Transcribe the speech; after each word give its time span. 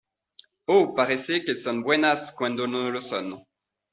o 0.75 0.95
parece 0.95 1.33
que 1.45 1.53
son 1.63 1.83
buenas 1.87 2.31
cuando 2.31 2.65
no 2.65 2.89
lo 2.89 2.99
son. 3.01 3.45